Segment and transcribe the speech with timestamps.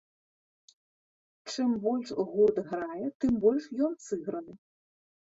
[1.51, 4.53] Чым больш гурт грае, тым больш ён сыграны.